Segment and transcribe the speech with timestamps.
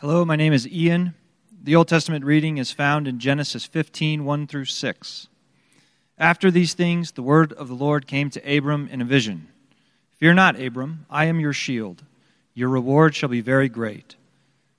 [0.00, 1.12] Hello, my name is Ian.
[1.62, 5.28] The Old Testament reading is found in Genesis 15 1 through 6.
[6.16, 9.48] After these things, the word of the Lord came to Abram in a vision
[10.16, 12.02] Fear not, Abram, I am your shield.
[12.54, 14.16] Your reward shall be very great.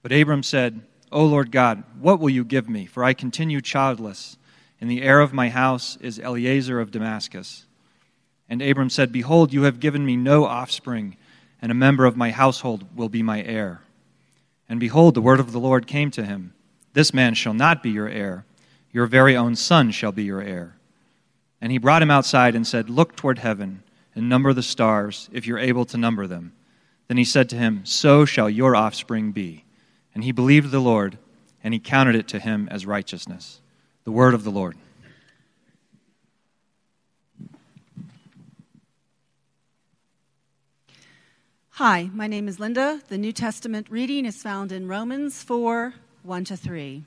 [0.01, 0.81] But Abram said,
[1.11, 2.87] O Lord God, what will you give me?
[2.87, 4.37] For I continue childless,
[4.81, 7.67] and the heir of my house is Eliezer of Damascus.
[8.49, 11.15] And Abram said, Behold, you have given me no offspring,
[11.61, 13.81] and a member of my household will be my heir.
[14.71, 16.53] And behold, the word of the Lord came to him
[16.93, 18.45] This man shall not be your heir,
[18.89, 20.77] your very own son shall be your heir.
[21.59, 23.83] And he brought him outside and said, Look toward heaven
[24.15, 26.53] and number the stars, if you're able to number them.
[27.09, 29.65] Then he said to him, So shall your offspring be.
[30.15, 31.17] And he believed the Lord,
[31.61, 33.59] and he counted it to him as righteousness.
[34.05, 34.77] The word of the Lord.
[41.83, 43.01] Hi, my name is Linda.
[43.07, 47.03] The New Testament reading is found in Romans 4 1 to 3.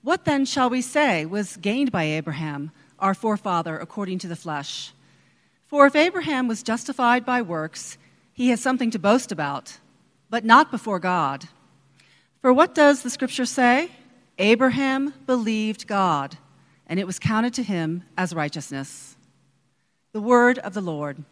[0.00, 4.94] What then shall we say was gained by Abraham, our forefather, according to the flesh?
[5.66, 7.98] For if Abraham was justified by works,
[8.32, 9.76] he has something to boast about,
[10.30, 11.48] but not before God.
[12.40, 13.90] For what does the scripture say?
[14.38, 16.38] Abraham believed God,
[16.86, 19.14] and it was counted to him as righteousness.
[20.12, 21.22] The word of the Lord.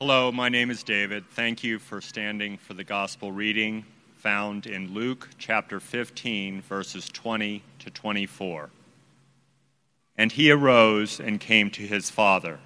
[0.00, 1.24] Hello, my name is David.
[1.30, 3.84] Thank you for standing for the gospel reading
[4.16, 8.70] found in Luke chapter 15, verses 20 to 24.
[10.16, 12.58] And he arose and came to his father.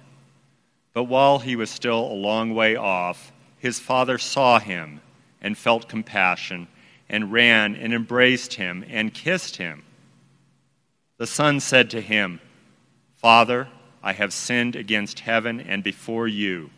[0.93, 4.99] But while he was still a long way off, his father saw him
[5.39, 6.67] and felt compassion
[7.07, 9.83] and ran and embraced him and kissed him.
[11.17, 12.41] The son said to him,
[13.17, 13.67] Father,
[14.01, 16.71] I have sinned against heaven and before you.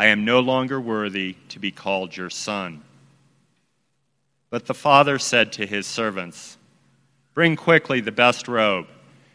[0.00, 2.80] I am no longer worthy to be called your son.
[4.48, 6.56] But the father said to his servants,
[7.34, 8.86] Bring quickly the best robe,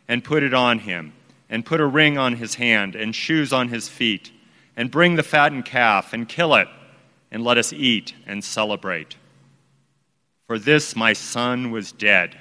[0.07, 1.13] and put it on him,
[1.51, 4.31] and put a ring on his hand, and shoes on his feet,
[4.75, 6.67] and bring the fattened calf, and kill it,
[7.29, 9.17] and let us eat and celebrate.
[10.47, 12.35] For this my son was dead,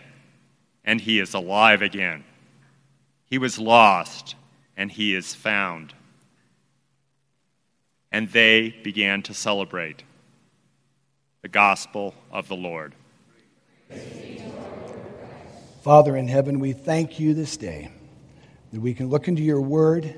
[0.82, 2.24] and he is alive again.
[3.26, 4.34] He was lost,
[4.78, 5.92] and he is found
[8.14, 10.04] and they began to celebrate
[11.42, 12.94] the gospel of the Lord.
[15.82, 17.91] Father in heaven, we thank you this day
[18.72, 20.14] that we can look into your word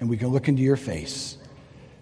[0.00, 1.38] and we can look into your face.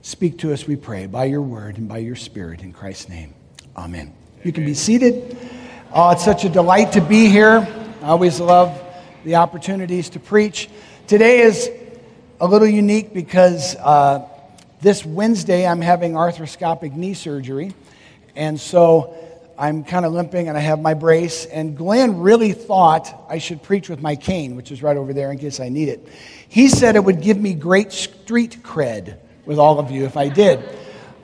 [0.03, 3.33] Speak to us, we pray, by your word and by your spirit in Christ's name.
[3.77, 4.13] Amen.
[4.43, 5.39] You can be seated.
[5.93, 7.65] Oh, it's such a delight to be here.
[8.03, 8.77] I always love
[9.23, 10.69] the opportunities to preach.
[11.07, 11.71] Today is
[12.41, 14.31] a little unique because uh,
[14.81, 17.75] this Wednesday, I'm having arthroscopic knee surgery.
[18.35, 19.17] And so
[19.59, 21.47] I'm kind of limping and I have my brace.
[21.47, 25.33] And Glenn really thought I should preach with my cane, which is right over there
[25.33, 26.07] in case I need it.
[26.49, 29.17] He said it would give me great street cred
[29.47, 30.63] with all of you if I did.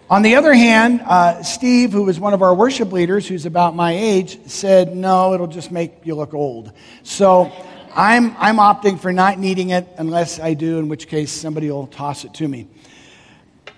[0.09, 3.75] On the other hand, uh, Steve, who was one of our worship leaders, who's about
[3.75, 6.73] my age, said, no, it'll just make you look old.
[7.03, 7.51] So
[7.95, 11.87] I'm, I'm opting for not needing it unless I do, in which case somebody will
[11.87, 12.69] toss it to me.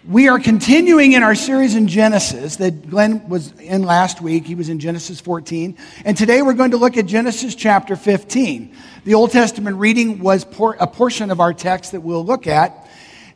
[0.07, 4.45] We are continuing in our series in Genesis that Glenn was in last week.
[4.45, 5.79] He was in Genesis 14.
[6.05, 8.77] And today we're going to look at Genesis chapter 15.
[9.07, 10.45] The Old Testament reading was
[10.79, 12.87] a portion of our text that we'll look at.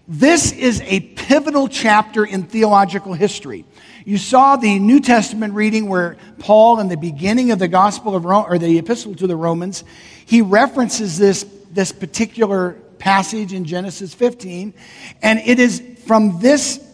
[0.06, 3.64] This is a pivotal chapter in theological history.
[4.04, 8.26] You saw the New Testament reading where Paul, in the beginning of the Gospel of
[8.26, 9.84] Rome, or the Epistle to the Romans,
[10.26, 14.74] he references this, this particular passage in Genesis 15.
[15.22, 16.84] And it is from this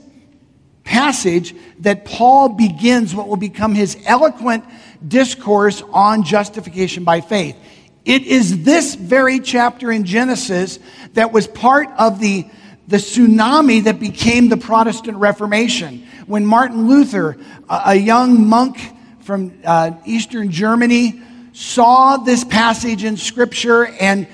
[0.85, 4.65] passage that Paul begins what will become his eloquent
[5.07, 7.57] discourse on justification by faith.
[8.05, 10.79] It is this very chapter in Genesis
[11.15, 12.47] that was part of the,
[12.87, 16.07] the tsunami that became the Protestant Reformation.
[16.27, 18.79] When Martin Luther, a, a young monk
[19.21, 21.23] from uh, Eastern Germany,
[21.55, 24.29] saw this passage in Scripture and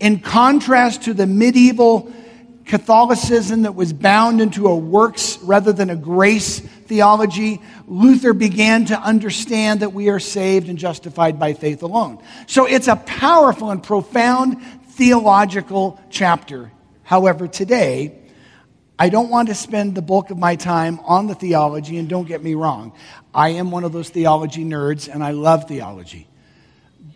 [0.00, 2.12] in contrast to the medieval
[2.66, 9.00] Catholicism that was bound into a works rather than a grace theology, Luther began to
[9.00, 12.20] understand that we are saved and justified by faith alone.
[12.48, 14.60] So it's a powerful and profound
[14.90, 16.72] theological chapter.
[17.04, 18.18] However, today,
[18.98, 22.26] I don't want to spend the bulk of my time on the theology, and don't
[22.26, 22.94] get me wrong.
[23.32, 26.26] I am one of those theology nerds, and I love theology.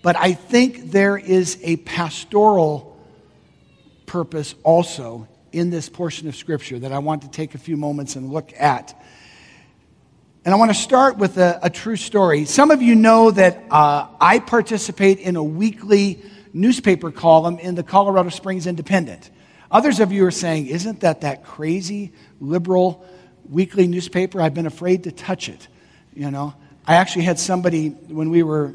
[0.03, 2.99] But I think there is a pastoral
[4.07, 8.17] purpose also in this portion of Scripture that I want to take a few moments
[8.17, 9.01] and look at.
[10.45, 12.47] And I want to start with a, a true story.
[12.47, 16.23] Some of you know that uh, I participate in a weekly
[16.53, 19.31] newspaper column in the Colorado Springs Independent.
[19.71, 23.05] Others of you are saying, Isn't that that crazy liberal
[23.49, 24.41] weekly newspaper?
[24.41, 25.69] I've been afraid to touch it.
[26.15, 26.55] You know,
[26.87, 28.75] I actually had somebody, when we were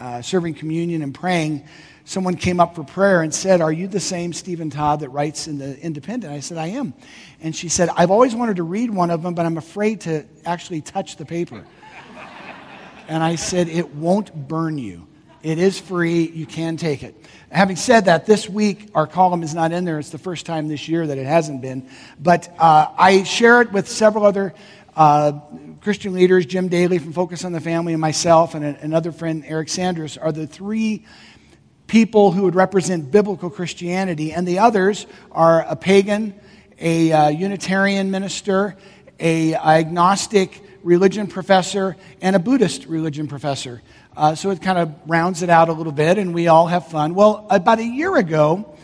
[0.00, 1.64] uh, serving communion and praying,
[2.04, 5.46] someone came up for prayer and said, Are you the same Stephen Todd that writes
[5.46, 6.32] in the Independent?
[6.32, 6.94] I said, I am.
[7.40, 10.24] And she said, I've always wanted to read one of them, but I'm afraid to
[10.44, 11.64] actually touch the paper.
[13.08, 15.06] and I said, It won't burn you.
[15.42, 16.28] It is free.
[16.28, 17.14] You can take it.
[17.50, 19.98] Having said that, this week our column is not in there.
[19.98, 21.88] It's the first time this year that it hasn't been.
[22.18, 24.54] But uh, I share it with several other
[24.96, 25.32] uh,
[25.80, 26.44] Christian leaders.
[26.44, 30.30] Jim Daly from Focus on the Family and myself and another friend, Eric Sanders, are
[30.30, 31.06] the three
[31.86, 34.30] people who would represent biblical Christianity.
[34.30, 36.34] And the others are a pagan,
[36.78, 38.76] a uh, Unitarian minister,
[39.18, 43.80] a agnostic religion professor, and a Buddhist religion professor.
[44.14, 46.88] Uh, so it kind of rounds it out a little bit, and we all have
[46.88, 47.14] fun.
[47.14, 48.76] Well, about a year ago,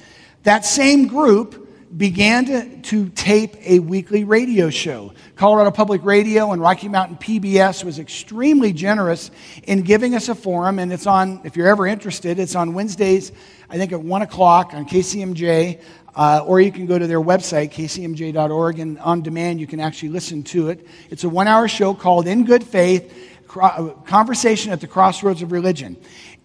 [0.45, 5.13] that same group began to, to tape a weekly radio show.
[5.35, 9.31] Colorado Public Radio and Rocky Mountain PBS was extremely generous
[9.65, 13.33] in giving us a forum, and it's on, if you're ever interested, it's on Wednesdays,
[13.69, 15.81] I think at 1 o'clock on KCMJ,
[16.15, 20.09] uh, or you can go to their website, kcmj.org, and on demand you can actually
[20.09, 20.87] listen to it.
[21.11, 23.15] It's a one hour show called In Good Faith
[23.47, 25.97] Conversation at the Crossroads of Religion.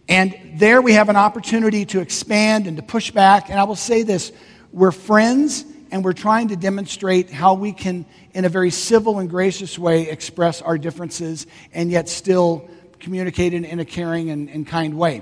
[0.10, 3.50] And there we have an opportunity to expand and to push back.
[3.50, 4.34] And I will say this
[4.72, 9.30] we're friends, and we're trying to demonstrate how we can, in a very civil and
[9.30, 12.70] gracious way, express our differences and yet still
[13.00, 15.22] communicate in, in a caring and, and kind way.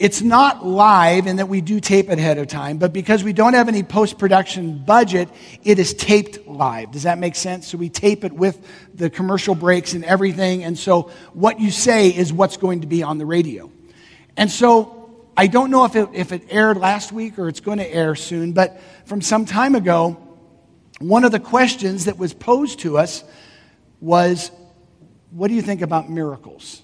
[0.00, 3.32] It's not live in that we do tape it ahead of time, but because we
[3.32, 5.28] don't have any post production budget,
[5.62, 6.90] it is taped live.
[6.90, 7.68] Does that make sense?
[7.68, 8.58] So we tape it with
[8.94, 10.64] the commercial breaks and everything.
[10.64, 13.70] And so what you say is what's going to be on the radio.
[14.36, 15.01] And so
[15.36, 18.14] I don't know if it, if it aired last week or it's going to air
[18.14, 20.18] soon, but from some time ago,
[20.98, 23.24] one of the questions that was posed to us
[24.00, 24.50] was,
[25.30, 26.82] What do you think about miracles?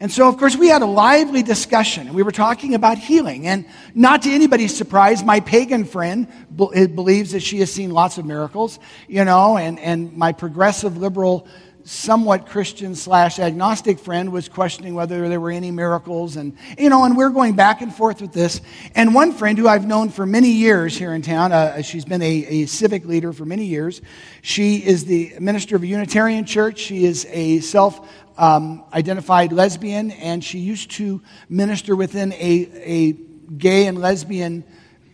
[0.00, 3.48] And so, of course, we had a lively discussion, and we were talking about healing.
[3.48, 8.24] And not to anybody's surprise, my pagan friend believes that she has seen lots of
[8.24, 8.78] miracles,
[9.08, 11.48] you know, and, and my progressive liberal
[11.88, 16.36] somewhat Christian slash agnostic friend was questioning whether there were any miracles.
[16.36, 18.60] And, you know, and we're going back and forth with this.
[18.94, 22.20] And one friend who I've known for many years here in town, uh, she's been
[22.20, 24.02] a, a civic leader for many years.
[24.42, 26.78] She is the minister of a Unitarian church.
[26.78, 28.06] She is a self
[28.36, 33.12] um, identified lesbian, and she used to minister within a, a
[33.56, 34.62] gay and lesbian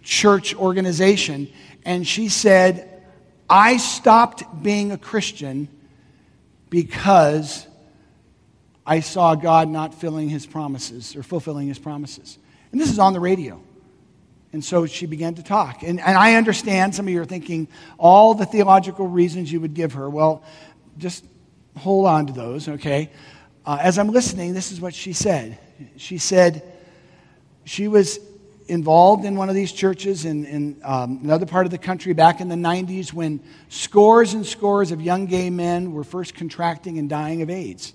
[0.03, 1.49] church organization.
[1.85, 2.91] And she said,
[3.49, 5.69] I stopped being a Christian
[6.75, 7.69] because
[8.85, 12.37] I saw God not filling his promises or fulfilling his promises.
[12.73, 13.63] And this is on the radio.
[14.53, 15.85] And so she began to talk.
[15.85, 19.75] And, and I understand some of you are thinking all the theological reasons you would
[19.75, 20.11] give her.
[20.11, 20.43] Well,
[20.99, 21.25] just
[21.77, 23.09] hold on to those, okay?
[23.65, 25.57] Uh, as I'm listening, this is what she said.
[25.97, 26.65] She said
[27.65, 28.19] she was
[28.67, 32.41] involved in one of these churches in, in um, another part of the country back
[32.41, 37.09] in the 90s when scores and scores of young gay men were first contracting and
[37.09, 37.93] dying of AIDS.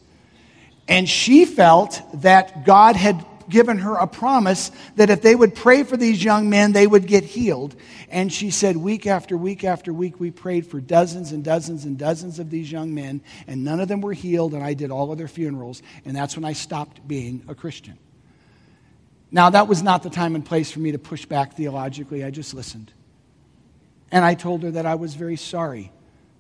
[0.88, 5.84] And she felt that God had given her a promise that if they would pray
[5.84, 7.76] for these young men, they would get healed.
[8.10, 11.98] And she said, week after week after week, we prayed for dozens and dozens and
[11.98, 15.12] dozens of these young men, and none of them were healed, and I did all
[15.12, 15.82] of their funerals.
[16.06, 17.98] And that's when I stopped being a Christian.
[19.32, 22.24] Now, that was not the time and place for me to push back theologically.
[22.24, 22.92] I just listened.
[24.12, 25.92] And I told her that I was very sorry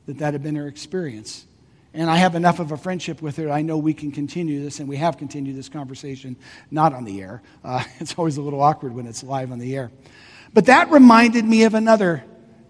[0.07, 1.45] that that had been her experience.
[1.93, 3.51] And I have enough of a friendship with her.
[3.51, 6.35] I know we can continue this, and we have continued this conversation,
[6.71, 7.41] not on the air.
[7.63, 9.91] Uh, it's always a little awkward when it's live on the air.
[10.53, 12.23] But that reminded me of another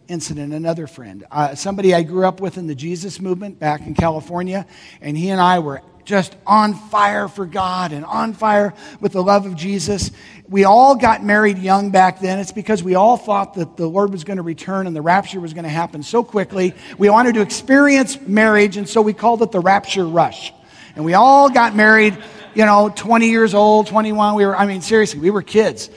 [0.09, 1.25] incident, another friend.
[1.31, 4.65] Uh, somebody I grew up with in the Jesus movement back in California,
[5.01, 9.21] and he and I were just on fire for God and on fire with the
[9.21, 10.09] love of Jesus.
[10.47, 12.39] We all got married young back then.
[12.39, 15.39] It's because we all thought that the Lord was going to return and the rapture
[15.39, 16.73] was going to happen so quickly.
[16.97, 20.51] We wanted to experience marriage, and so we called it the rapture rush.
[20.95, 22.17] And we all got married,
[22.55, 24.33] you know, 20 years old, 21.
[24.33, 25.91] We were, I mean, seriously, we were kids.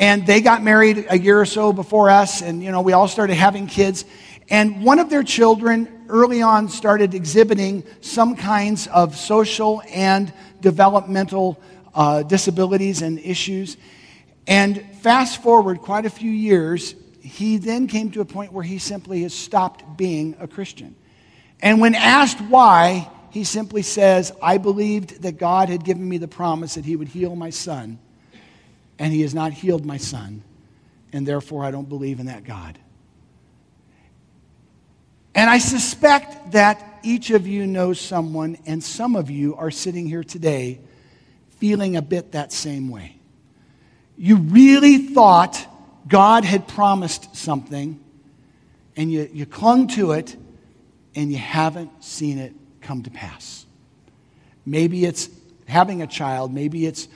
[0.00, 3.06] And they got married a year or so before us, and, you know, we all
[3.06, 4.04] started having kids.
[4.48, 11.60] And one of their children early on started exhibiting some kinds of social and developmental
[11.94, 13.76] uh, disabilities and issues.
[14.46, 18.78] And fast forward quite a few years, he then came to a point where he
[18.78, 20.94] simply has stopped being a Christian.
[21.60, 26.28] And when asked why, he simply says, I believed that God had given me the
[26.28, 27.98] promise that he would heal my son,
[28.98, 30.42] and he has not healed my son,
[31.12, 32.78] and therefore I don't believe in that God.
[35.34, 40.06] And I suspect that each of you knows someone, and some of you are sitting
[40.06, 40.80] here today
[41.58, 43.16] feeling a bit that same way.
[44.16, 45.66] You really thought
[46.06, 47.98] God had promised something,
[48.96, 50.36] and you, you clung to it,
[51.14, 53.66] and you haven't seen it come to pass.
[54.64, 55.28] Maybe it's
[55.66, 57.08] having a child, maybe it's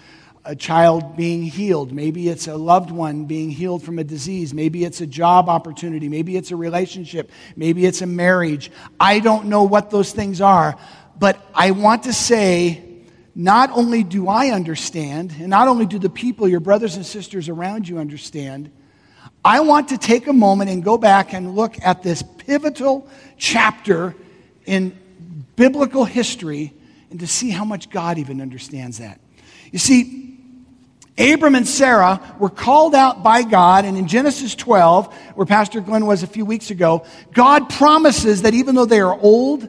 [0.49, 1.93] a child being healed.
[1.93, 4.55] Maybe it's a loved one being healed from a disease.
[4.55, 6.09] Maybe it's a job opportunity.
[6.09, 7.31] Maybe it's a relationship.
[7.55, 8.71] Maybe it's a marriage.
[8.99, 10.78] I don't know what those things are,
[11.19, 12.83] but I want to say
[13.35, 17.50] not only do I understand, and not only do the people, your brothers and sisters
[17.50, 18.71] around you understand,
[19.45, 24.14] I want to take a moment and go back and look at this pivotal chapter
[24.64, 24.99] in
[25.57, 26.73] biblical history
[27.11, 29.21] and to see how much God even understands that.
[29.73, 30.38] You see,
[31.19, 36.07] Abram and Sarah were called out by God, and in Genesis 12, where Pastor Glenn
[36.07, 39.69] was a few weeks ago, God promises that even though they are old,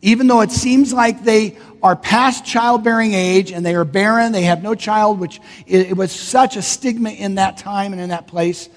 [0.00, 4.42] even though it seems like they are past childbearing age and they are barren, they
[4.42, 8.26] have no child, which it, was such a stigma in that time and in that
[8.26, 8.68] place,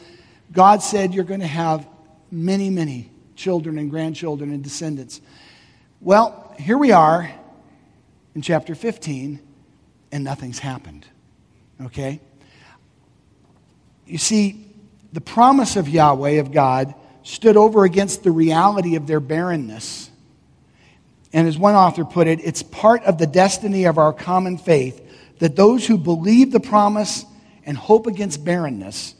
[0.51, 1.87] God said, You're going to have
[2.31, 5.21] many, many children and grandchildren and descendants.
[6.01, 7.31] Well, here we are
[8.35, 9.39] in chapter 15,
[10.11, 11.05] and nothing's happened.
[11.85, 12.19] Okay?
[14.05, 14.65] You see,
[15.13, 16.93] the promise of Yahweh, of God,
[17.23, 20.09] stood over against the reality of their barrenness.
[21.31, 25.05] And as one author put it, it's part of the destiny of our common faith
[25.39, 27.25] that those who believe the promise
[27.65, 29.15] and hope against barrenness,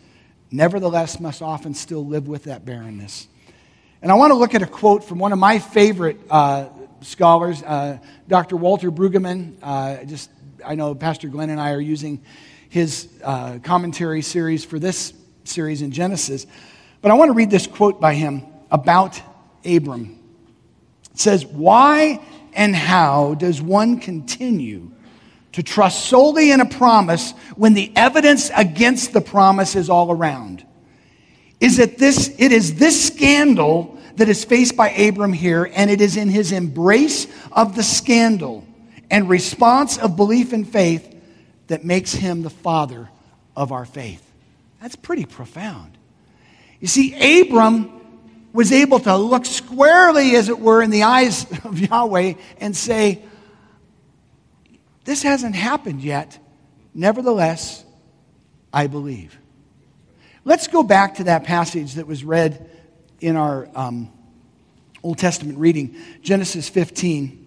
[0.52, 3.28] nevertheless, must often still live with that barrenness.
[4.02, 6.70] And I want to look at a quote from one of my favorite uh,
[7.02, 8.56] scholars, uh, Dr.
[8.56, 9.56] Walter Brueggemann.
[9.62, 10.30] Uh, just,
[10.66, 12.22] I know Pastor Glenn and I are using
[12.70, 16.46] his uh, commentary series for this series in Genesis.
[17.02, 19.22] But I want to read this quote by him about
[19.66, 20.20] Abram.
[21.12, 22.22] It says, Why
[22.54, 24.92] and how does one continue
[25.54, 30.66] to trust solely in a promise when the evidence against the promise is all around?
[31.60, 36.02] Is it this, it is this scandal that is faced by Abram here, and it
[36.02, 38.66] is in his embrace of the scandal
[39.10, 41.09] and response of belief and faith
[41.70, 43.10] that makes him the father
[43.56, 44.24] of our faith.
[44.82, 45.98] That's pretty profound.
[46.80, 47.92] You see, Abram
[48.54, 53.24] was able to look squarely, as it were, in the eyes of Yahweh and say,
[55.06, 56.38] This hasn't happened yet.
[56.94, 57.86] Nevertheless,
[58.74, 59.38] I believe.
[60.46, 62.70] Let's go back to that passage that was read
[63.22, 64.12] in our um,
[65.04, 67.39] Old Testament reading, Genesis 15.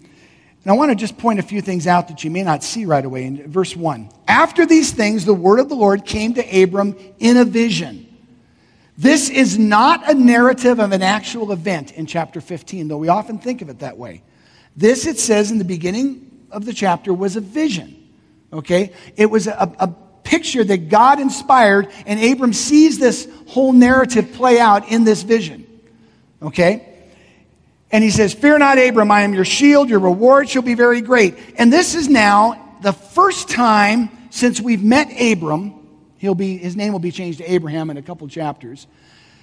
[0.64, 2.84] And I want to just point a few things out that you may not see
[2.84, 3.24] right away.
[3.24, 7.36] In verse 1 After these things, the word of the Lord came to Abram in
[7.36, 8.08] a vision.
[8.96, 13.38] This is not a narrative of an actual event in chapter 15, though we often
[13.38, 14.22] think of it that way.
[14.76, 18.10] This, it says in the beginning of the chapter, was a vision.
[18.52, 18.92] Okay?
[19.16, 19.88] It was a, a
[20.22, 25.66] picture that God inspired, and Abram sees this whole narrative play out in this vision.
[26.40, 26.91] Okay?
[27.92, 31.02] And he says, Fear not, Abram, I am your shield, your reward shall be very
[31.02, 31.36] great.
[31.58, 35.74] And this is now the first time since we've met Abram.
[36.16, 38.86] He'll be, his name will be changed to Abraham in a couple chapters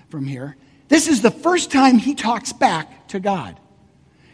[0.09, 0.57] from here.
[0.87, 3.59] This is the first time he talks back to God.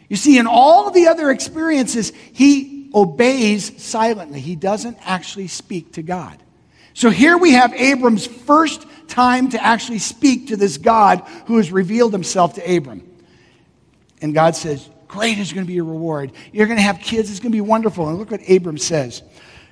[0.08, 4.40] You see, in all the other experiences, he obeys silently.
[4.40, 6.42] He doesn't actually speak to God.
[6.94, 11.70] So here we have Abram's first time to actually speak to this God who has
[11.70, 13.02] revealed himself to Abram.
[14.22, 16.32] And God says, Great is going to be your reward.
[16.52, 17.30] You're going to have kids.
[17.30, 18.08] It's going to be wonderful.
[18.08, 19.22] And look what Abram says.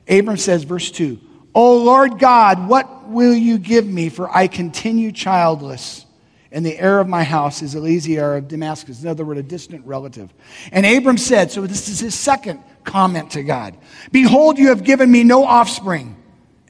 [0.09, 1.21] Abram says, verse 2
[1.55, 4.09] O Lord God, what will you give me?
[4.09, 6.05] For I continue childless.
[6.51, 9.03] And the heir of my house is Eliezer of Damascus.
[9.03, 10.33] In other words, a distant relative.
[10.71, 13.77] And Abram said, so this is his second comment to God
[14.13, 16.17] Behold, you have given me no offspring,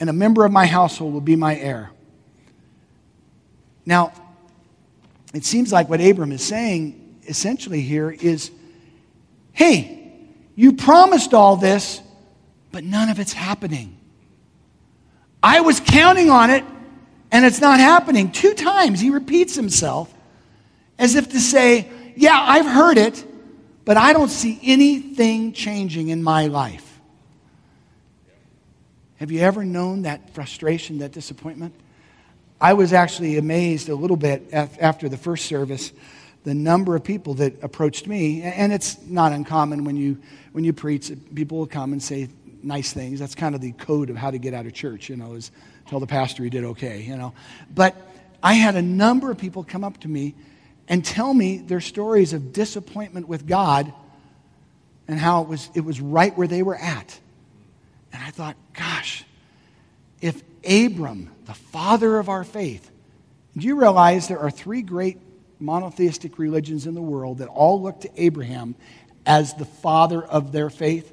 [0.01, 1.91] and a member of my household will be my heir.
[3.85, 4.13] Now,
[5.35, 8.51] it seems like what Abram is saying essentially here is
[9.53, 10.13] hey,
[10.57, 12.01] you promised all this,
[12.73, 13.97] but none of it's happening.
[15.43, 16.65] I was counting on it,
[17.31, 18.33] and it's not happening.
[18.33, 20.13] Two times he repeats himself
[20.99, 23.25] as if to say, Yeah, I've heard it,
[23.85, 27.01] but I don't see anything changing in my life.
[29.17, 31.75] Have you ever known that frustration, that disappointment?
[32.61, 35.93] I was actually amazed a little bit after the first service
[36.45, 40.19] the number of people that approached me, and it's not uncommon when you
[40.53, 42.29] when you preach, people will come and say
[42.63, 43.19] nice things.
[43.19, 45.51] That's kind of the code of how to get out of church, you know, is
[45.89, 47.35] tell the pastor he did okay, you know.
[47.75, 47.97] But
[48.43, 50.35] I had a number of people come up to me
[50.87, 53.93] and tell me their stories of disappointment with God
[55.09, 57.19] and how it was it was right where they were at.
[58.13, 59.25] And I thought, gosh,
[60.21, 62.91] if Abram, the father of our faith,
[63.57, 65.19] do you realize there are three great
[65.65, 68.75] monotheistic religions in the world that all look to Abraham
[69.27, 71.13] as the father of their faith.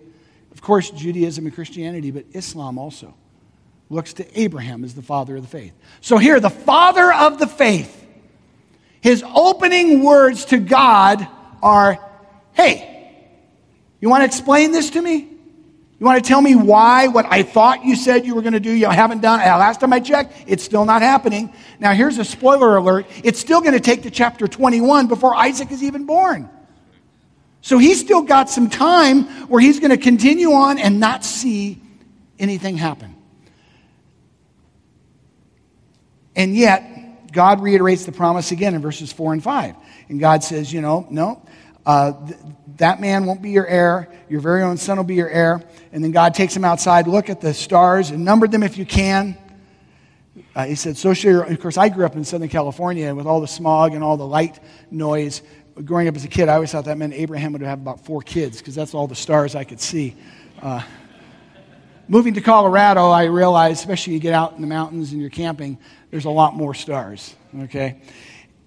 [0.51, 3.13] Of course, Judaism and Christianity, but Islam also
[3.89, 5.73] looks to Abraham as the father of the faith.
[5.99, 8.05] So here, the father of the faith,
[9.01, 11.27] his opening words to God
[11.61, 11.99] are
[12.53, 13.15] Hey,
[13.99, 15.30] you want to explain this to me?
[16.01, 18.59] You want to tell me why what I thought you said you were going to
[18.59, 19.39] do, you haven't done?
[19.39, 21.53] Uh, last time I checked, it's still not happening.
[21.79, 25.71] Now, here's a spoiler alert it's still going to take to chapter 21 before Isaac
[25.71, 26.49] is even born.
[27.61, 31.79] So he's still got some time where he's going to continue on and not see
[32.39, 33.15] anything happen.
[36.35, 39.75] And yet, God reiterates the promise again in verses 4 and 5.
[40.09, 41.45] And God says, you know, no,
[41.85, 42.39] uh, th-
[42.77, 44.07] that man won't be your heir.
[44.29, 45.61] Your very own son will be your heir.
[45.91, 47.07] And then God takes him outside.
[47.07, 49.37] Look at the stars and number them if you can.
[50.55, 51.11] Uh, he said, so.
[51.11, 54.27] Of course, I grew up in Southern California with all the smog and all the
[54.27, 54.59] light
[54.89, 55.41] noise.
[55.85, 58.21] Growing up as a kid, I always thought that meant Abraham would have about four
[58.21, 60.15] kids because that's all the stars I could see.
[60.61, 60.81] Uh,
[62.07, 65.77] moving to Colorado, I realized, especially you get out in the mountains and you're camping,
[66.09, 67.35] there's a lot more stars.
[67.63, 68.01] Okay?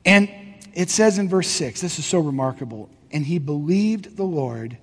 [0.04, 0.30] And
[0.72, 4.76] it says in verse 6, this is so remarkable and he believed the Lord,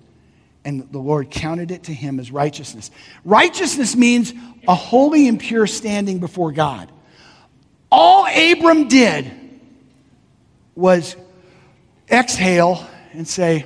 [0.63, 2.89] and the Lord counted it to him as righteousness.
[3.25, 4.33] Righteousness means
[4.67, 6.89] a holy and pure standing before God.
[7.91, 9.29] All Abram did
[10.75, 11.17] was
[12.09, 13.65] exhale and say,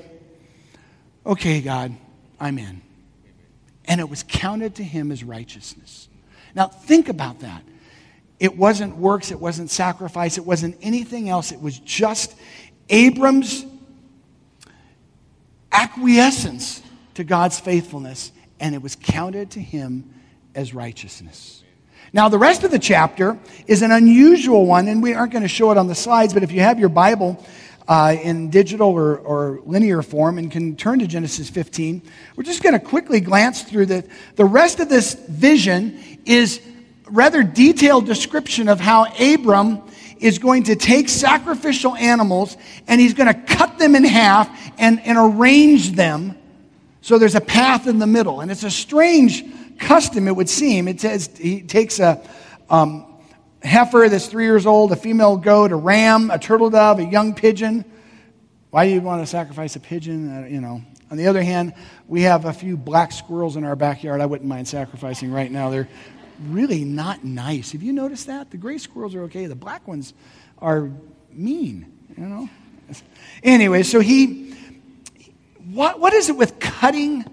[1.27, 1.95] Okay, God,
[2.39, 2.81] I'm in.
[3.85, 6.07] And it was counted to him as righteousness.
[6.55, 7.63] Now, think about that.
[8.39, 11.51] It wasn't works, it wasn't sacrifice, it wasn't anything else.
[11.51, 12.35] It was just
[12.89, 13.65] Abram's
[15.75, 16.81] acquiescence
[17.15, 20.09] to God's faithfulness, and it was counted to him
[20.53, 21.63] as righteousness.
[22.13, 25.49] Now, the rest of the chapter is an unusual one, and we aren't going to
[25.49, 27.43] show it on the slides, but if you have your Bible
[27.87, 32.01] uh, in digital or, or, linear form and can turn to Genesis 15,
[32.35, 34.07] we're just going to quickly glance through the,
[34.37, 36.61] the rest of this vision is
[37.07, 39.83] rather detailed description of how Abram
[40.19, 44.99] is going to take sacrificial animals and he's going to cut them in half and,
[45.01, 46.37] and arrange them
[47.05, 48.41] so there's a path in the middle.
[48.41, 49.43] And it's a strange
[49.77, 50.87] custom, it would seem.
[50.87, 52.19] It says he takes a
[52.67, 53.05] um,
[53.61, 57.35] heifer that's three years old, a female goat, a ram, a turtle dove, a young
[57.35, 57.85] pigeon.
[58.71, 60.35] Why do you want to sacrifice a pigeon?
[60.35, 60.81] Uh, you know.
[61.11, 61.75] On the other hand,
[62.07, 64.19] we have a few black squirrels in our backyard.
[64.19, 65.69] I wouldn't mind sacrificing right now.
[65.69, 65.87] They're
[66.49, 67.71] really not nice.
[67.71, 68.51] Have you noticed that?
[68.51, 69.45] The gray squirrels are okay.
[69.45, 70.13] The black ones
[70.59, 70.89] are
[71.31, 72.49] mean, you know?
[73.43, 74.53] Anyway, so he,
[75.71, 77.25] what, what is it with cutting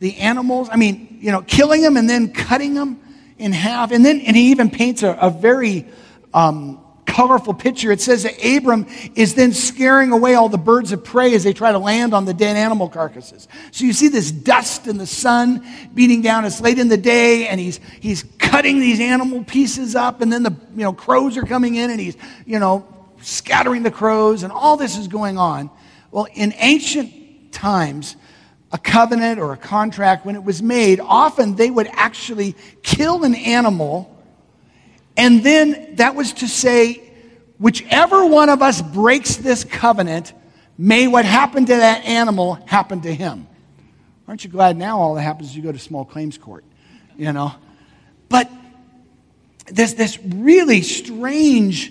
[0.00, 0.68] the animals?
[0.70, 3.00] I mean, you know, killing them and then cutting them
[3.38, 3.92] in half.
[3.92, 5.86] And then, and he even paints a, a very
[6.32, 6.83] um,
[7.14, 7.92] colorful picture.
[7.92, 11.52] It says that Abram is then scaring away all the birds of prey as they
[11.52, 13.46] try to land on the dead animal carcasses.
[13.70, 16.44] So you see this dust and the sun beating down.
[16.44, 20.42] It's late in the day, and he's, he's cutting these animal pieces up, and then
[20.42, 22.84] the you know, crows are coming in, and he's, you know,
[23.20, 25.70] scattering the crows, and all this is going on.
[26.10, 28.16] Well, in ancient times,
[28.72, 33.36] a covenant or a contract, when it was made, often they would actually kill an
[33.36, 34.10] animal
[35.16, 37.03] and then that was to say,
[37.64, 40.34] whichever one of us breaks this covenant,
[40.76, 43.46] may what happened to that animal happen to him.
[44.28, 46.62] Aren't you glad now all that happens is you go to small claims court,
[47.16, 47.54] you know?
[48.28, 48.50] But
[49.64, 51.90] there's this really strange,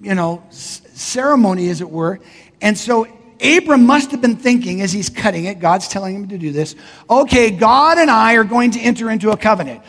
[0.00, 2.20] you know, ceremony, as it were.
[2.60, 3.08] And so
[3.42, 6.76] Abram must have been thinking as he's cutting it, God's telling him to do this.
[7.10, 9.82] Okay, God and I are going to enter into a covenant.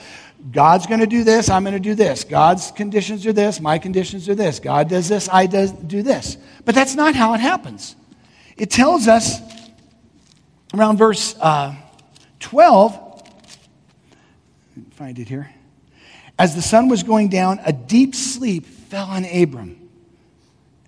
[0.49, 2.23] God's going to do this, I'm going to do this.
[2.23, 4.59] God's conditions are this, my conditions are this.
[4.59, 6.37] God does this, I does, do this.
[6.65, 7.95] But that's not how it happens.
[8.57, 9.39] It tells us
[10.73, 11.75] around verse uh,
[12.39, 13.23] 12,
[14.91, 15.49] find it here.
[16.39, 19.89] As the sun was going down, a deep sleep fell on Abram,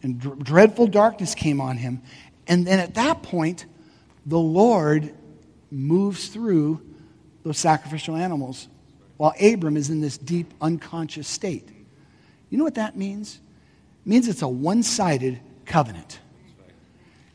[0.02, 2.02] and dreadful darkness came on him.
[2.48, 3.66] And then at that point,
[4.26, 5.14] the Lord
[5.70, 6.82] moves through
[7.44, 8.68] those sacrificial animals
[9.18, 11.68] while Abram is in this deep unconscious state.
[12.50, 13.40] You know what that means?
[14.06, 16.20] It means it's a one sided covenant.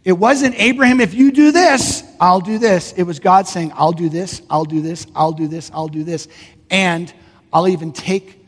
[0.05, 2.93] It wasn't Abraham, if you do this, I'll do this.
[2.93, 6.05] It was God saying, I'll do this, I'll do this, I'll do this, I'll do
[6.05, 6.29] this.
[6.71, 7.12] And
[7.53, 8.43] I'll even take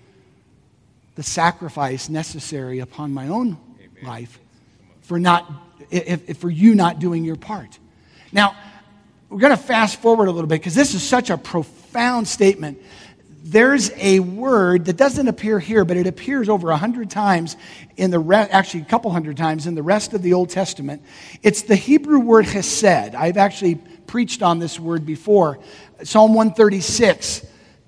[1.17, 4.05] the sacrifice necessary upon my own Amen.
[4.05, 4.39] life
[5.03, 5.51] for, not,
[5.91, 7.79] if, if for you not doing your part.
[8.33, 8.55] Now,
[9.29, 12.81] we're going to fast forward a little bit because this is such a profound statement
[13.43, 17.57] there's a word that doesn't appear here, but it appears over a hundred times
[17.97, 21.03] in the re- actually a couple hundred times in the rest of the Old Testament.
[21.43, 23.15] It's the Hebrew word chesed.
[23.15, 23.77] I've actually
[24.07, 25.59] preached on this word before.
[26.03, 27.47] Psalm 136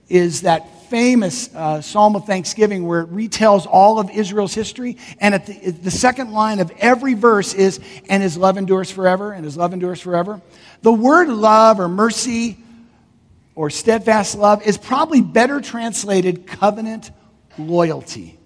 [0.08, 4.96] is that famous uh, psalm of thanksgiving where it retells all of Israel's history.
[5.20, 9.32] And at the, the second line of every verse is, and his love endures forever,
[9.32, 10.40] and his love endures forever.
[10.82, 12.58] The word love or mercy
[13.54, 17.10] or steadfast love is probably better translated covenant
[17.58, 18.38] loyalty.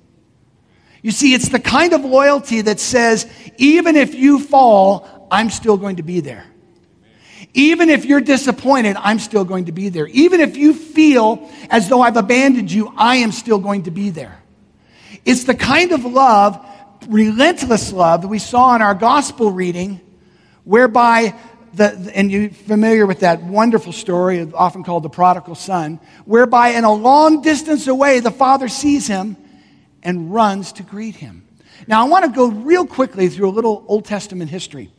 [1.02, 5.76] You see, it's the kind of loyalty that says, even if you fall, I'm still
[5.76, 6.44] going to be there.
[7.54, 10.06] Even if you're disappointed, I'm still going to be there.
[10.08, 14.10] Even if you feel as though I've abandoned you, I am still going to be
[14.10, 14.42] there.
[15.24, 16.62] It's the kind of love,
[17.08, 20.00] relentless love, that we saw in our gospel reading,
[20.64, 21.34] whereby
[21.76, 26.84] the, and you're familiar with that wonderful story, often called the prodigal son, whereby in
[26.84, 29.36] a long distance away, the father sees him
[30.02, 31.46] and runs to greet him.
[31.86, 34.90] Now, I want to go real quickly through a little Old Testament history.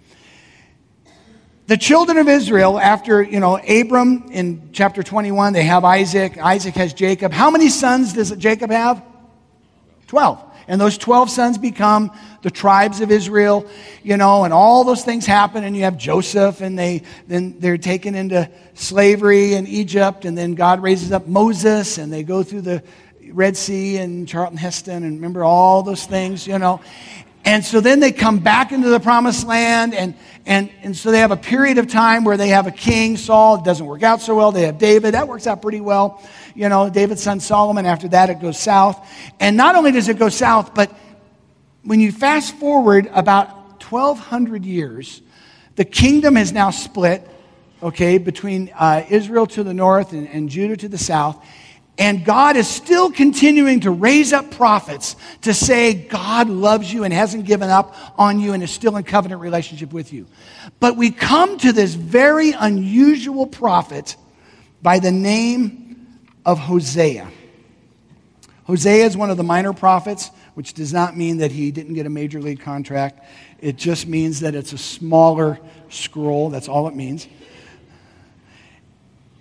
[1.68, 6.38] The children of Israel, after, you know, Abram in chapter 21, they have Isaac.
[6.38, 7.34] Isaac has Jacob.
[7.34, 9.04] How many sons does Jacob have?
[10.08, 10.47] 12.
[10.68, 13.66] And those 12 sons become the tribes of Israel,
[14.04, 15.64] you know, and all those things happen.
[15.64, 20.26] And you have Joseph, and they, then they're taken into slavery in Egypt.
[20.26, 22.84] And then God raises up Moses, and they go through the
[23.32, 26.82] Red Sea and Charlton Heston, and remember all those things, you know.
[27.48, 31.20] And so then they come back into the promised land, and, and, and so they
[31.20, 33.56] have a period of time where they have a king, Saul.
[33.56, 34.52] It doesn't work out so well.
[34.52, 35.14] They have David.
[35.14, 36.22] That works out pretty well
[36.58, 37.86] you know, David's son Solomon.
[37.86, 39.08] After that, it goes south.
[39.40, 40.92] And not only does it go south, but
[41.84, 43.50] when you fast forward about
[43.84, 45.22] 1,200 years,
[45.76, 47.30] the kingdom has now split,
[47.84, 51.46] okay, between uh, Israel to the north and, and Judah to the south.
[52.00, 57.14] And God is still continuing to raise up prophets to say God loves you and
[57.14, 60.28] hasn't given up on you and is still in covenant relationship with you.
[60.80, 64.16] But we come to this very unusual prophet
[64.82, 66.08] by the name
[66.46, 67.28] of Hosea.
[68.66, 72.06] Hosea is one of the minor prophets, which does not mean that he didn't get
[72.06, 73.26] a major league contract.
[73.60, 76.50] It just means that it's a smaller scroll.
[76.50, 77.28] That's all it means.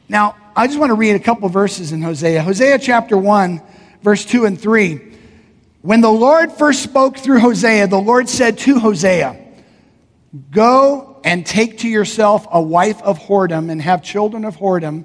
[0.08, 2.42] Now, I just want to read a couple verses in Hosea.
[2.42, 3.60] Hosea chapter 1,
[4.02, 5.00] verse 2 and 3.
[5.82, 9.38] When the Lord first spoke through Hosea, the Lord said to Hosea,
[10.50, 15.04] Go and take to yourself a wife of whoredom and have children of whoredom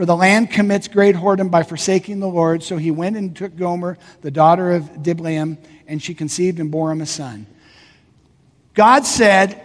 [0.00, 2.62] for the land commits great whoredom by forsaking the Lord.
[2.62, 6.90] So he went and took Gomer, the daughter of Diblaim, and she conceived and bore
[6.90, 7.46] him a son.
[8.72, 9.62] God said,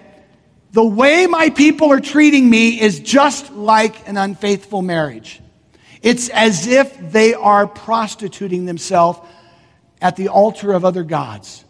[0.76, 5.40] The way my people are treating me is just like an unfaithful marriage.
[6.02, 9.20] It's as if they are prostituting themselves
[10.02, 11.64] at the altar of other gods.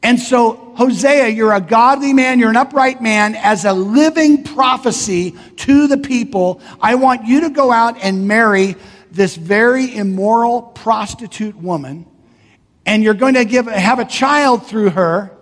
[0.00, 5.34] And so, Hosea, you're a godly man, you're an upright man, as a living prophecy
[5.56, 6.60] to the people.
[6.80, 8.76] I want you to go out and marry
[9.10, 12.06] this very immoral prostitute woman,
[12.86, 15.36] and you're going to give, have a child through her.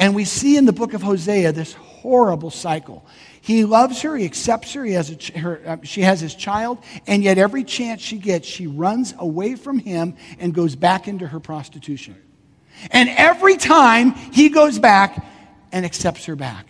[0.00, 3.04] And we see in the book of Hosea this horrible cycle.
[3.42, 6.78] He loves her, he accepts her, he has a, her uh, she has his child,
[7.06, 11.26] and yet every chance she gets, she runs away from him and goes back into
[11.26, 12.16] her prostitution.
[12.90, 15.24] And every time he goes back
[15.70, 16.66] and accepts her back.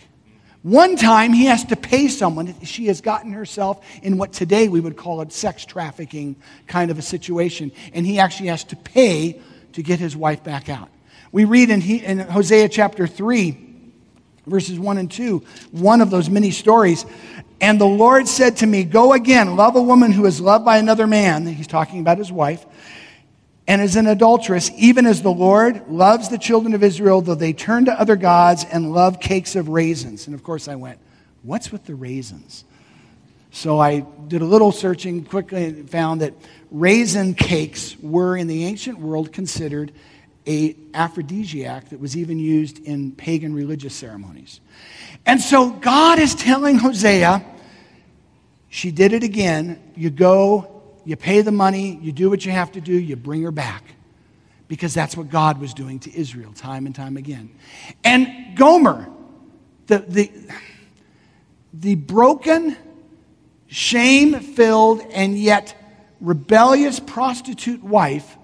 [0.63, 2.61] One time he has to pay someone.
[2.65, 6.99] She has gotten herself in what today we would call a sex trafficking kind of
[6.99, 7.73] a situation.
[7.95, 9.41] And he actually has to pay
[9.73, 10.91] to get his wife back out.
[11.33, 13.57] We read in, he, in Hosea chapter 3,
[14.47, 15.39] verses 1 and 2,
[15.71, 17.07] one of those many stories.
[17.61, 20.79] And the Lord said to me, Go again, love a woman who is loved by
[20.79, 21.47] another man.
[21.47, 22.65] He's talking about his wife
[23.69, 27.53] and is an adulteress, even as the Lord loves the children of Israel, though they
[27.53, 30.27] turn to other gods and love cakes of raisins.
[30.27, 30.99] And of course, I went,
[31.43, 32.65] What's with the raisins?
[33.53, 36.35] So I did a little searching quickly and found that
[36.71, 39.93] raisin cakes were in the ancient world considered
[40.51, 44.61] a aphrodisiac that was even used in pagan religious ceremonies.
[45.27, 47.45] And so God is telling Hosea,
[48.69, 49.81] she did it again.
[49.95, 53.43] You go you pay the money, you do what you have to do, you bring
[53.43, 53.85] her back.
[54.69, 57.51] Because that's what God was doing to Israel time and time again.
[58.05, 59.09] And Gomer,
[59.89, 60.31] the, the,
[61.73, 62.77] the broken,
[63.67, 65.75] shame filled, and yet
[66.21, 68.37] rebellious prostitute wife,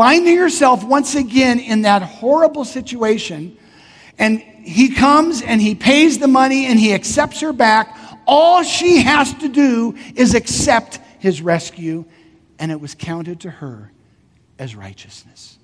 [0.00, 3.54] finding herself once again in that horrible situation,
[4.18, 7.94] and he comes and he pays the money and he accepts her back.
[8.26, 12.06] All she has to do is accept his rescue,
[12.58, 13.92] and it was counted to her
[14.58, 15.58] as righteousness.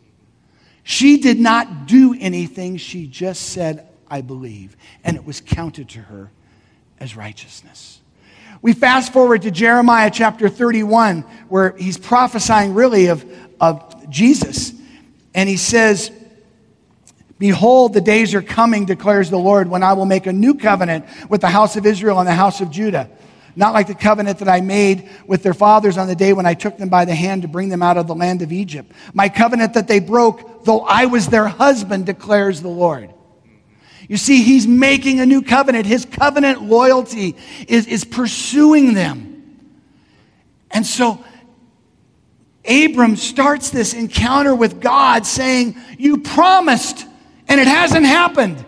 [0.83, 6.01] She did not do anything, she just said, I believe, and it was counted to
[6.01, 6.31] her
[7.01, 8.03] as righteousness.
[8.61, 13.25] We fast forward to Jeremiah chapter 31, where he's prophesying really of,
[13.61, 14.73] of Jesus.
[15.35, 16.11] And he says,
[17.39, 21.05] Behold, the days are coming, declares the Lord, when I will make a new covenant
[21.29, 23.11] with the house of Israel and the house of Judah
[23.57, 26.53] not like the covenant that I made with their fathers on the day when I
[26.53, 28.93] took them by the hand to bring them out of the land of Egypt.
[29.15, 33.11] My covenant that they broke, though I was their husband, declares the Lord.
[34.09, 35.87] You see, he's making a new covenant.
[35.87, 37.35] His covenant loyalty
[37.67, 39.33] is, is pursuing them.
[40.71, 41.25] And so,
[42.69, 47.07] Abram starts this encounter with God saying, You promised,
[47.49, 48.65] and it hasn't happened.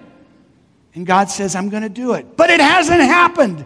[0.94, 2.36] And God says, I'm going to do it.
[2.36, 3.64] But it hasn't happened.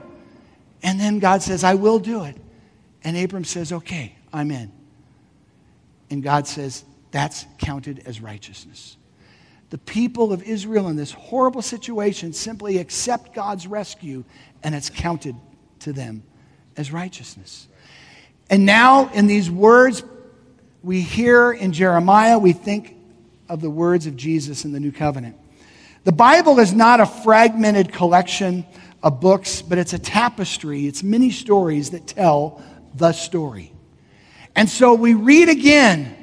[0.83, 2.37] And then God says, I will do it.
[3.05, 4.71] And Abram says, Okay, I'm in.
[6.11, 8.97] And God says, That's counted as righteousness.
[9.71, 14.25] The people of Israel in this horrible situation simply accept God's rescue,
[14.63, 15.35] and it's counted
[15.81, 16.23] to them
[16.77, 17.69] as righteousness.
[18.51, 20.03] And now, in these words
[20.83, 22.97] we hear in Jeremiah, we think
[23.49, 25.37] of the words of Jesus in the new covenant.
[26.05, 28.67] The Bible is not a fragmented collection
[29.03, 30.87] of books, but it's a tapestry.
[30.87, 32.63] It's many stories that tell
[32.95, 33.73] the story.
[34.57, 36.17] And so we read again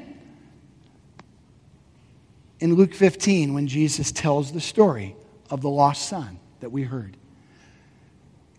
[2.60, 5.16] in Luke 15 when Jesus tells the story
[5.50, 7.16] of the lost son that we heard.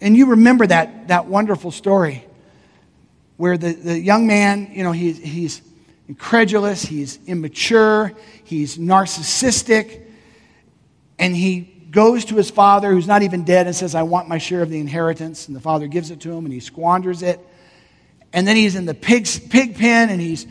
[0.00, 2.24] And you remember that, that wonderful story
[3.36, 5.60] where the, the young man, you know, he, he's
[6.10, 10.02] incredulous, he's immature, he's narcissistic,
[11.20, 14.38] and he goes to his father, who's not even dead, and says, I want my
[14.38, 15.46] share of the inheritance.
[15.46, 17.38] And the father gives it to him, and he squanders it.
[18.32, 20.48] And then he's in the pig, pig pen, and he's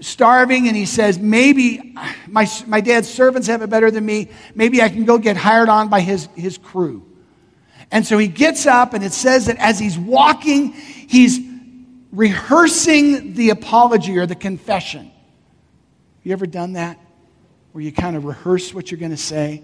[0.00, 1.94] starving, and he says, Maybe
[2.26, 4.28] my, my dad's servants have it better than me.
[4.54, 7.02] Maybe I can go get hired on by his, his crew.
[7.90, 11.47] And so he gets up, and it says that as he's walking, he's
[12.18, 15.08] rehearsing the apology or the confession.
[16.24, 16.98] You ever done that?
[17.70, 19.62] Where you kind of rehearse what you're going to say?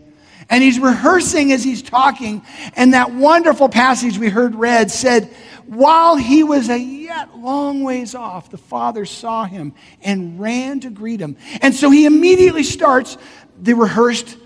[0.49, 2.45] And he's rehearsing as he's talking.
[2.77, 5.35] And that wonderful passage we heard read said,
[5.67, 10.90] While he was a yet long ways off, the father saw him and ran to
[10.90, 11.37] greet him.
[11.61, 13.19] And so he immediately starts
[13.61, 14.37] the rehearsed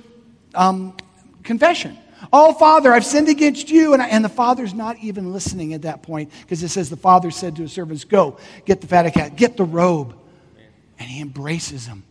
[0.54, 0.96] um,
[1.42, 1.98] confession.
[2.32, 3.92] Oh, Father, I've sinned against you.
[3.94, 6.96] And, I, and the father's not even listening at that point because it says the
[6.96, 10.14] father said to his servants, Go, get the fatted cat, get the robe.
[10.98, 12.04] And he embraces him.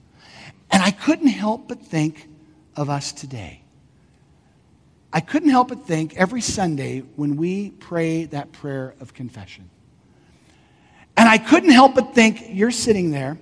[0.71, 2.27] And I couldn't help but think
[2.75, 3.61] of us today.
[5.11, 9.69] I couldn't help but think every Sunday when we pray that prayer of confession.
[11.15, 13.37] And I couldn't help but think you're sitting there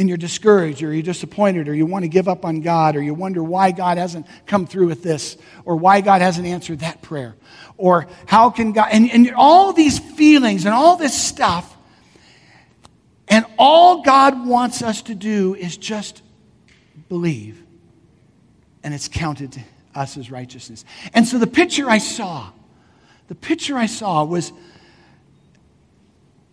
[0.00, 3.02] and you're discouraged or you're disappointed or you want to give up on God or
[3.02, 5.36] you wonder why God hasn't come through with this
[5.66, 7.36] or why God hasn't answered that prayer
[7.76, 11.76] or how can God, and, and all these feelings and all this stuff.
[13.28, 16.22] And all God wants us to do is just
[17.10, 17.62] believe,
[18.82, 19.60] and it's counted to
[19.94, 20.86] us as righteousness.
[21.12, 22.50] And so the picture I saw,
[23.28, 24.50] the picture I saw was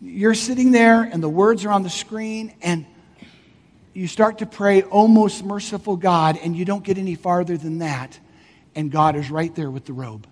[0.01, 2.85] you're sitting there and the words are on the screen and
[3.97, 7.79] you start to pray, Oh, most merciful God, and you don't get any farther than
[7.79, 8.19] that,
[8.75, 10.27] and God is right there with the robe.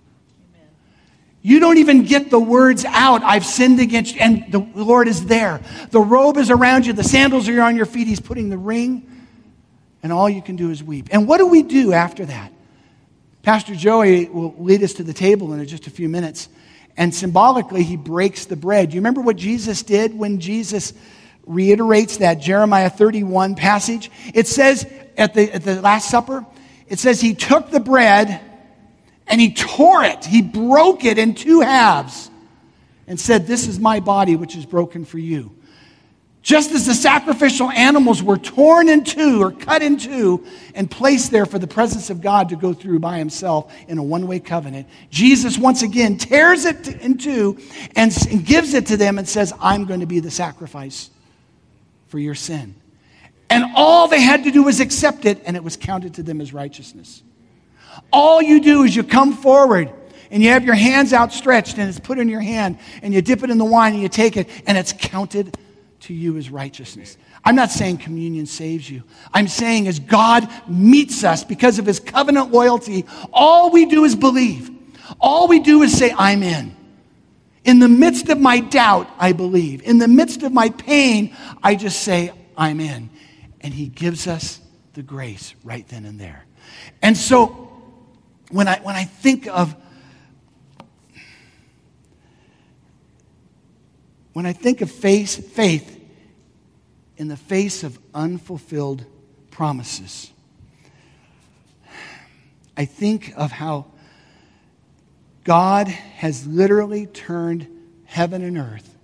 [1.41, 5.25] You don't even get the words out, I've sinned against you, and the Lord is
[5.25, 5.62] there.
[5.89, 9.10] The robe is around you, the sandals are on your feet, He's putting the ring,
[10.04, 11.08] and all you can do is weep.
[11.10, 12.54] And what do we do after that?
[13.41, 16.49] Pastor Joey will lead us to the table in just a few minutes.
[16.97, 18.93] And symbolically, he breaks the bread.
[18.93, 20.93] You remember what Jesus did when Jesus
[21.45, 24.12] reiterates that Jeremiah 31 passage?
[24.34, 24.86] It says
[25.17, 26.45] at the, at the Last Supper,
[26.88, 28.41] it says he took the bread
[29.27, 32.29] and he tore it, he broke it in two halves
[33.08, 35.51] and said, This is my body, which is broken for you.
[36.45, 41.31] Just as the sacrificial animals were torn in two or cut in two and placed
[41.31, 44.39] there for the presence of God to go through by himself in a one way
[44.39, 47.58] covenant, Jesus once again tears it in two
[47.95, 51.10] and, and gives it to them and says, I'm going to be the sacrifice
[52.07, 52.75] for your sin.
[53.49, 56.41] And all they had to do was accept it, and it was counted to them
[56.41, 57.23] as righteousness.
[58.11, 59.91] All you do is you come forward
[60.31, 63.43] and you have your hands outstretched, and it's put in your hand, and you dip
[63.43, 65.55] it in the wine, and you take it, and it's counted
[66.01, 67.17] to you as righteousness.
[67.43, 69.03] I'm not saying communion saves you.
[69.33, 74.15] I'm saying as God meets us because of his covenant loyalty, all we do is
[74.15, 74.71] believe.
[75.19, 76.74] All we do is say, I'm in.
[77.65, 79.82] In the midst of my doubt, I believe.
[79.82, 83.10] In the midst of my pain, I just say, I'm in.
[83.62, 84.62] And he gives us
[84.93, 86.45] the grace right then and there.
[87.01, 87.47] And so
[88.51, 89.75] when I, when I think of
[94.34, 95.97] when I think of faith, faith
[97.15, 99.06] in the face of unfulfilled
[99.49, 100.30] promises.
[102.75, 103.86] I think of how
[105.45, 107.67] God has literally turned
[108.05, 108.97] heaven and earth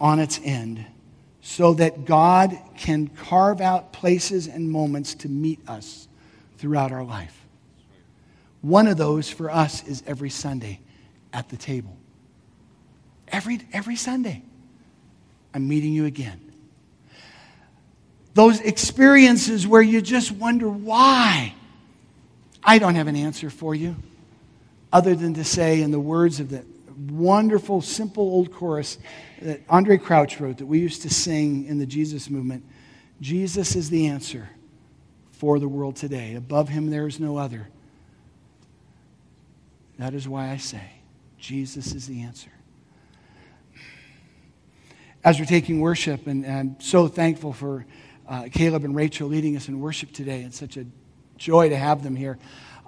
[0.00, 0.86] on its end
[1.42, 6.08] so that God can carve out places and moments to meet us
[6.56, 7.36] throughout our life.
[8.62, 10.80] One of those for us is every Sunday
[11.32, 11.96] at the table.
[13.28, 14.42] Every, every Sunday,
[15.52, 16.50] I'm meeting you again
[18.34, 21.52] those experiences where you just wonder why.
[22.62, 23.96] I don't have an answer for you
[24.92, 26.64] other than to say, in the words of the
[27.08, 28.98] wonderful, simple old chorus
[29.40, 32.64] that Andraé Crouch wrote that we used to sing in the Jesus movement
[33.20, 34.48] Jesus is the answer
[35.32, 36.34] for the world today.
[36.34, 37.68] Above him, there is no other.
[39.98, 40.92] That is why I say,
[41.38, 42.50] Jesus is the answer.
[45.22, 47.84] As we're taking worship, and I'm so thankful for
[48.26, 50.42] uh, Caleb and Rachel leading us in worship today.
[50.42, 50.86] It's such a
[51.36, 52.38] joy to have them here.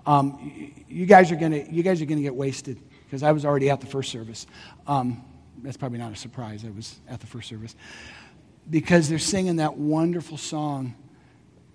[0.06, 3.70] Um, you guys are gonna you guys are gonna get wasted because I was already
[3.70, 4.46] at the first service.
[4.86, 5.22] Um,
[5.62, 6.64] that's probably not a surprise.
[6.64, 7.76] I was at the first service
[8.68, 10.94] because they're singing that wonderful song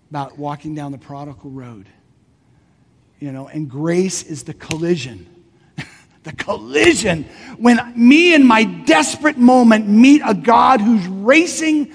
[0.09, 1.87] about walking down the prodigal road.
[3.19, 5.27] You know, and grace is the collision.
[6.23, 7.23] the collision
[7.57, 11.93] when me in my desperate moment meet a God who's racing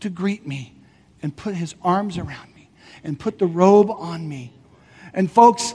[0.00, 0.74] to greet me
[1.22, 2.70] and put his arms around me
[3.04, 4.52] and put the robe on me.
[5.14, 5.74] And folks,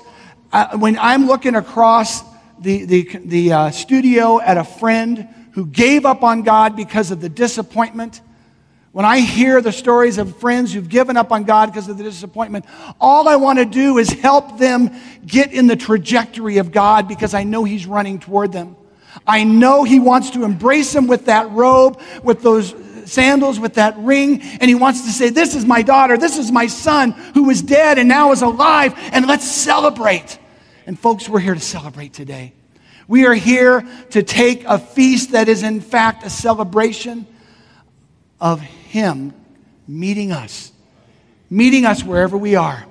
[0.51, 2.21] uh, when I'm looking across
[2.59, 7.21] the, the, the uh, studio at a friend who gave up on God because of
[7.21, 8.21] the disappointment,
[8.95, 12.03] when I hear the stories of friends who've given up on God because of the
[12.05, 12.63] disappointment,
[13.01, 14.89] all I want to do is help them
[15.25, 18.77] get in the trajectory of God because I know He's running toward them.
[19.27, 22.73] I know He wants to embrace them with that robe, with those
[23.05, 26.51] sandals with that ring, and he wants to say, This is my daughter, this is
[26.51, 30.39] my son who was dead and now is alive, and let's celebrate.
[30.85, 32.53] And folks, we're here to celebrate today.
[33.07, 37.27] We are here to take a feast that is, in fact, a celebration
[38.39, 39.33] of Him
[39.87, 40.71] meeting us,
[41.49, 42.85] meeting us wherever we are.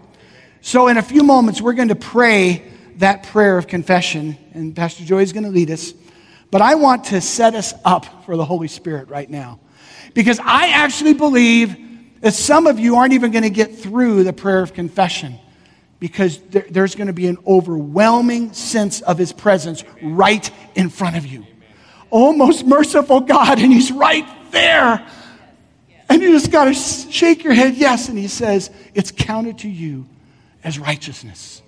[0.60, 2.62] So, in a few moments, we're going to pray
[2.96, 5.92] that prayer of confession, and Pastor Joy is going to lead us.
[6.50, 9.58] But I want to set us up for the Holy Spirit right now.
[10.14, 11.76] Because I actually believe
[12.20, 15.38] that some of you aren't even going to get through the prayer of confession
[16.00, 21.16] because there, there's going to be an overwhelming sense of his presence right in front
[21.16, 21.44] of you.
[22.10, 25.06] Oh, most merciful God, and he's right there.
[26.08, 28.08] And you just got to shake your head, yes.
[28.08, 30.06] And he says, It's counted to you
[30.62, 31.62] as righteousness.